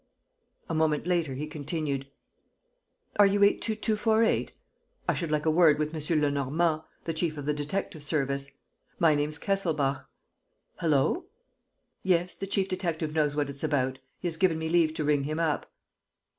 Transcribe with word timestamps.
A 0.67 0.73
moment 0.73 1.05
later 1.05 1.35
he 1.35 1.45
continued: 1.45 2.07
"Are 3.19 3.25
you 3.27 3.41
822.48? 3.41 4.49
I 5.07 5.13
should 5.13 5.29
like 5.29 5.45
a 5.45 5.51
word 5.51 5.77
with 5.77 5.93
M. 5.93 6.19
Lenormand, 6.21 6.81
the 7.03 7.13
chief 7.13 7.37
of 7.37 7.45
the 7.45 7.53
detective 7.53 8.01
service. 8.01 8.49
My 8.97 9.13
name's 9.13 9.37
Kesselbach.... 9.37 10.07
Hullo!... 10.79 11.25
Yes, 12.01 12.33
the 12.33 12.47
chief 12.47 12.67
detective 12.67 13.13
knows 13.13 13.35
what 13.35 13.47
it's 13.51 13.63
about. 13.63 13.99
He 14.17 14.27
has 14.27 14.37
given 14.37 14.57
me 14.57 14.69
leave 14.69 14.95
to 14.95 15.03
ring 15.03 15.25
him 15.25 15.39
up. 15.39 15.71